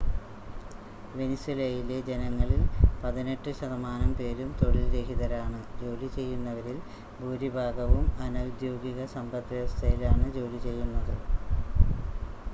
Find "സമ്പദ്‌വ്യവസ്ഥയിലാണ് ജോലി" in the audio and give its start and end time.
9.13-10.61